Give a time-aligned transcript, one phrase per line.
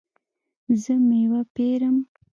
[0.81, 1.97] زه میوه پیرم